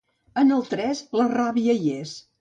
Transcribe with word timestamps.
En 0.43 0.53
el 0.55 0.63
tres, 0.71 1.03
la 1.21 1.27
ràbia 1.37 1.77
hi 1.83 1.97
és. 2.03 2.21